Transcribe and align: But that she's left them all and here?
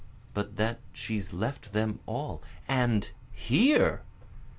But 0.33 0.55
that 0.55 0.79
she's 0.93 1.31
left 1.31 1.73
them 1.73 1.99
all 2.07 2.41
and 2.67 3.07
here? 3.31 4.01